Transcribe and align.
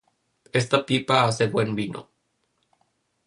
Esta 0.51 0.83
pipa 0.83 1.25
hace 1.25 1.45
buen 1.45 1.75
vino. 1.75 2.09